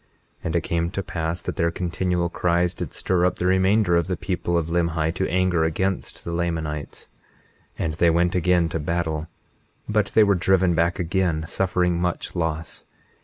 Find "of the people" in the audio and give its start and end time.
3.95-4.57